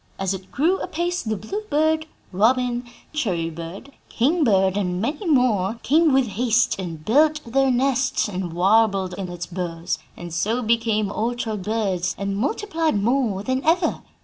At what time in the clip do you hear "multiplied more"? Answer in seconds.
12.35-13.43